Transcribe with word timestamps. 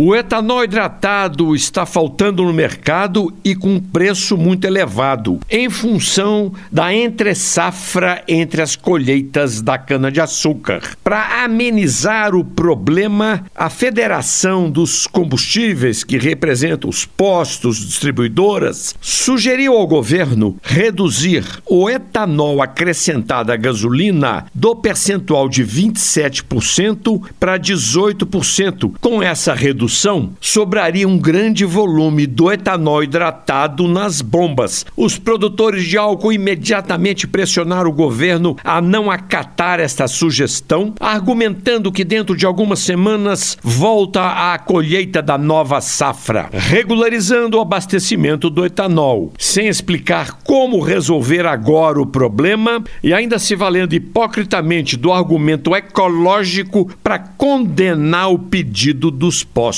O 0.00 0.14
etanol 0.14 0.62
hidratado 0.62 1.56
está 1.56 1.84
faltando 1.84 2.44
no 2.44 2.52
mercado 2.52 3.34
e 3.44 3.52
com 3.56 3.74
um 3.74 3.80
preço 3.80 4.36
muito 4.36 4.64
elevado, 4.64 5.40
em 5.50 5.68
função 5.68 6.52
da 6.70 6.94
entre-safra 6.94 8.22
entre 8.28 8.62
as 8.62 8.76
colheitas 8.76 9.60
da 9.60 9.76
cana-de-açúcar. 9.76 10.82
Para 11.02 11.42
amenizar 11.42 12.36
o 12.36 12.44
problema, 12.44 13.44
a 13.52 13.68
Federação 13.68 14.70
dos 14.70 15.08
Combustíveis, 15.08 16.04
que 16.04 16.16
representa 16.16 16.86
os 16.86 17.04
postos 17.04 17.84
distribuidoras, 17.84 18.94
sugeriu 19.00 19.72
ao 19.72 19.84
governo 19.84 20.56
reduzir 20.62 21.44
o 21.66 21.90
etanol 21.90 22.62
acrescentado 22.62 23.50
à 23.50 23.56
gasolina 23.56 24.46
do 24.54 24.76
percentual 24.76 25.48
de 25.48 25.64
27% 25.64 27.20
para 27.40 27.58
18%. 27.58 28.92
Com 29.00 29.20
essa 29.20 29.52
redução, 29.52 29.87
redução, 29.88 30.30
sobraria 30.40 31.08
um 31.08 31.18
grande 31.18 31.64
volume 31.64 32.26
do 32.26 32.52
etanol 32.52 33.02
hidratado 33.02 33.88
nas 33.88 34.20
bombas. 34.20 34.84
Os 34.94 35.18
produtores 35.18 35.84
de 35.84 35.96
álcool 35.96 36.32
imediatamente 36.32 37.26
pressionaram 37.26 37.90
o 37.90 37.94
governo 37.94 38.56
a 38.62 38.80
não 38.80 39.10
acatar 39.10 39.80
esta 39.80 40.06
sugestão, 40.06 40.94
argumentando 41.00 41.90
que 41.90 42.04
dentro 42.04 42.36
de 42.36 42.44
algumas 42.44 42.80
semanas 42.80 43.56
volta 43.62 44.52
a 44.52 44.58
colheita 44.58 45.22
da 45.22 45.38
nova 45.38 45.80
safra, 45.80 46.50
regularizando 46.52 47.56
o 47.56 47.60
abastecimento 47.60 48.50
do 48.50 48.66
etanol, 48.66 49.32
sem 49.38 49.68
explicar 49.68 50.38
como 50.44 50.80
resolver 50.80 51.46
agora 51.46 52.00
o 52.00 52.06
problema 52.06 52.82
e 53.02 53.14
ainda 53.14 53.38
se 53.38 53.56
valendo 53.56 53.94
hipocritamente 53.94 54.96
do 54.96 55.12
argumento 55.12 55.74
ecológico 55.74 56.90
para 57.02 57.18
condenar 57.18 58.30
o 58.30 58.38
pedido 58.38 59.10
dos 59.10 59.42
povos 59.42 59.77